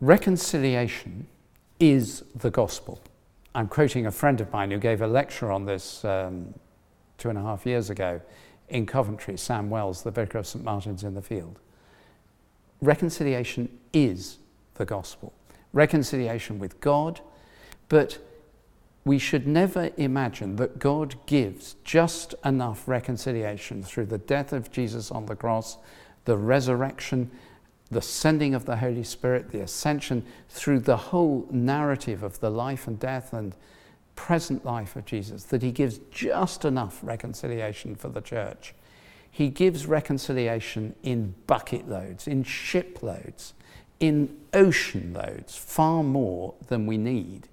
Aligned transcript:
Reconciliation 0.00 1.26
is 1.78 2.24
the 2.34 2.50
gospel. 2.50 3.00
I'm 3.54 3.68
quoting 3.68 4.06
a 4.06 4.10
friend 4.10 4.40
of 4.40 4.50
mine 4.50 4.70
who 4.70 4.78
gave 4.78 5.02
a 5.02 5.06
lecture 5.06 5.52
on 5.52 5.66
this 5.66 6.02
um, 6.06 6.54
two 7.18 7.28
and 7.28 7.36
a 7.36 7.42
half 7.42 7.66
years 7.66 7.90
ago 7.90 8.22
in 8.70 8.86
Coventry, 8.86 9.36
Sam 9.36 9.68
Wells, 9.68 10.02
the 10.02 10.10
vicar 10.10 10.38
of 10.38 10.46
St. 10.46 10.64
Martin's 10.64 11.04
in 11.04 11.14
the 11.14 11.20
Field. 11.20 11.58
Reconciliation 12.80 13.78
is 13.92 14.38
the 14.74 14.86
gospel. 14.86 15.34
Reconciliation 15.74 16.58
with 16.58 16.80
God, 16.80 17.20
but 17.90 18.18
we 19.04 19.18
should 19.18 19.46
never 19.46 19.90
imagine 19.98 20.56
that 20.56 20.78
God 20.78 21.14
gives 21.26 21.76
just 21.84 22.34
enough 22.42 22.88
reconciliation 22.88 23.82
through 23.82 24.06
the 24.06 24.18
death 24.18 24.54
of 24.54 24.72
Jesus 24.72 25.10
on 25.10 25.26
the 25.26 25.36
cross, 25.36 25.76
the 26.24 26.38
resurrection, 26.38 27.30
the 27.90 28.02
sending 28.02 28.54
of 28.54 28.66
the 28.66 28.76
Holy 28.76 29.02
Spirit, 29.02 29.50
the 29.50 29.60
ascension, 29.60 30.24
through 30.48 30.80
the 30.80 30.96
whole 30.96 31.46
narrative 31.50 32.22
of 32.22 32.38
the 32.40 32.50
life 32.50 32.86
and 32.86 32.98
death 32.98 33.32
and 33.32 33.54
present 34.14 34.64
life 34.64 34.96
of 34.96 35.04
Jesus, 35.04 35.44
that 35.44 35.62
he 35.62 35.72
gives 35.72 35.98
just 36.10 36.64
enough 36.64 37.00
reconciliation 37.02 37.96
for 37.96 38.08
the 38.08 38.20
church. 38.20 38.74
He 39.30 39.48
gives 39.48 39.86
reconciliation 39.86 40.94
in 41.02 41.34
bucket 41.46 41.88
loads, 41.88 42.28
in 42.28 42.42
ship 42.44 43.02
loads, 43.02 43.54
in 43.98 44.36
ocean 44.52 45.12
loads, 45.14 45.56
far 45.56 46.02
more 46.02 46.54
than 46.68 46.86
we 46.86 46.96
need. 46.98 47.48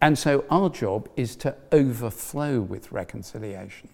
And 0.00 0.18
so 0.18 0.44
our 0.50 0.68
job 0.68 1.08
is 1.16 1.36
to 1.36 1.56
overflow 1.72 2.60
with 2.60 2.92
reconciliation. 2.92 3.88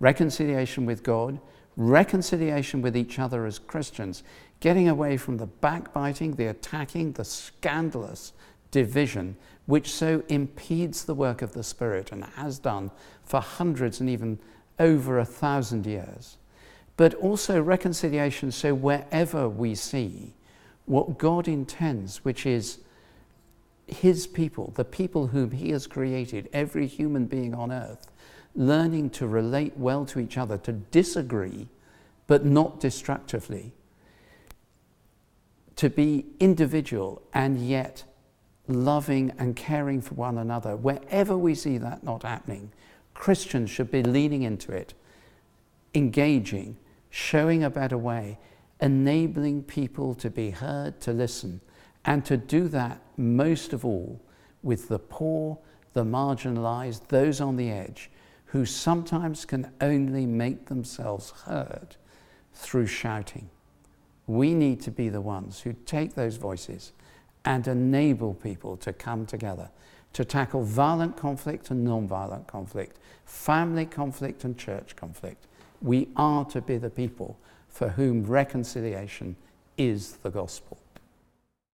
Reconciliation 0.00 0.86
with 0.86 1.02
God, 1.02 1.38
reconciliation 1.76 2.82
with 2.82 2.96
each 2.96 3.18
other 3.18 3.46
as 3.46 3.58
Christians, 3.58 4.22
getting 4.60 4.88
away 4.88 5.16
from 5.16 5.38
the 5.38 5.46
backbiting, 5.46 6.34
the 6.34 6.46
attacking, 6.46 7.12
the 7.12 7.24
scandalous 7.24 8.32
division 8.70 9.36
which 9.66 9.90
so 9.90 10.22
impedes 10.28 11.04
the 11.04 11.14
work 11.14 11.42
of 11.42 11.52
the 11.52 11.62
Spirit 11.62 12.10
and 12.12 12.24
has 12.24 12.58
done 12.58 12.90
for 13.24 13.40
hundreds 13.40 14.00
and 14.00 14.10
even 14.10 14.38
over 14.78 15.18
a 15.18 15.24
thousand 15.24 15.86
years. 15.86 16.36
But 16.96 17.14
also 17.14 17.60
reconciliation, 17.60 18.50
so 18.50 18.74
wherever 18.74 19.48
we 19.48 19.74
see 19.74 20.34
what 20.86 21.18
God 21.18 21.48
intends, 21.48 22.24
which 22.24 22.44
is 22.44 22.78
His 23.86 24.26
people, 24.26 24.72
the 24.74 24.84
people 24.84 25.28
whom 25.28 25.52
He 25.52 25.70
has 25.70 25.86
created, 25.86 26.48
every 26.52 26.86
human 26.86 27.26
being 27.26 27.54
on 27.54 27.72
earth, 27.72 28.10
learning 28.54 29.10
to 29.10 29.26
relate 29.26 29.76
well 29.76 30.04
to 30.06 30.18
each 30.18 30.36
other, 30.36 30.58
to 30.58 30.72
disagree, 30.72 31.68
but 32.26 32.44
not 32.44 32.80
destructively, 32.80 33.72
to 35.76 35.88
be 35.88 36.26
individual 36.38 37.22
and 37.32 37.58
yet 37.58 38.04
loving 38.68 39.32
and 39.38 39.56
caring 39.56 40.00
for 40.00 40.14
one 40.14 40.38
another. 40.38 40.76
Wherever 40.76 41.36
we 41.36 41.54
see 41.54 41.78
that 41.78 42.04
not 42.04 42.22
happening, 42.22 42.70
Christians 43.14 43.70
should 43.70 43.90
be 43.90 44.02
leaning 44.02 44.42
into 44.42 44.72
it, 44.72 44.94
engaging, 45.94 46.76
showing 47.10 47.64
a 47.64 47.70
better 47.70 47.98
way, 47.98 48.38
enabling 48.80 49.62
people 49.64 50.14
to 50.14 50.30
be 50.30 50.50
heard, 50.50 51.00
to 51.00 51.12
listen, 51.12 51.60
and 52.04 52.24
to 52.24 52.36
do 52.36 52.68
that 52.68 53.00
most 53.16 53.72
of 53.72 53.84
all 53.84 54.20
with 54.62 54.88
the 54.88 54.98
poor, 54.98 55.58
the 55.92 56.04
marginalized, 56.04 57.08
those 57.08 57.40
on 57.40 57.56
the 57.56 57.70
edge, 57.70 58.10
who 58.52 58.66
sometimes 58.66 59.46
can 59.46 59.72
only 59.80 60.26
make 60.26 60.66
themselves 60.66 61.30
heard 61.46 61.96
through 62.52 62.86
shouting. 62.86 63.48
We 64.26 64.52
need 64.52 64.82
to 64.82 64.90
be 64.90 65.08
the 65.08 65.22
ones 65.22 65.60
who 65.60 65.72
take 65.86 66.14
those 66.14 66.36
voices 66.36 66.92
and 67.46 67.66
enable 67.66 68.34
people 68.34 68.76
to 68.76 68.92
come 68.92 69.24
together 69.24 69.70
to 70.12 70.22
tackle 70.26 70.62
violent 70.62 71.16
conflict 71.16 71.70
and 71.70 71.82
non-violent 71.82 72.46
conflict, 72.46 72.98
family 73.24 73.86
conflict 73.86 74.44
and 74.44 74.58
church 74.58 74.96
conflict. 74.96 75.46
We 75.80 76.08
are 76.14 76.44
to 76.46 76.60
be 76.60 76.76
the 76.76 76.90
people 76.90 77.38
for 77.70 77.88
whom 77.88 78.22
reconciliation 78.22 79.34
is 79.78 80.18
the 80.18 80.30
gospel. 80.30 80.78